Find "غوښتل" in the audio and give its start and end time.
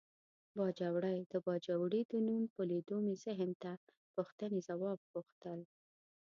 5.11-5.59